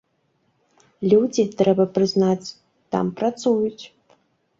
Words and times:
Людзі, 1.11 1.43
трэба, 1.59 1.85
прызнаць, 1.97 2.47
там 2.95 3.13
працуюць. 3.21 3.83